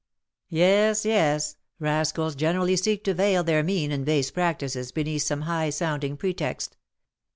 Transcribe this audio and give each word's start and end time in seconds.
'""Yes, 0.49 1.05
yes, 1.05 1.57
rascals 1.77 2.33
generally 2.33 2.75
seek 2.75 3.03
to 3.03 3.13
veil 3.13 3.43
their 3.43 3.61
mean 3.61 3.91
and 3.91 4.03
base 4.03 4.31
practices 4.31 4.91
beneath 4.91 5.21
some 5.21 5.41
high 5.41 5.69
sounding 5.69 6.17
pretext. 6.17 6.75